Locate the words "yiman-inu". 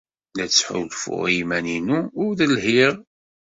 1.37-1.99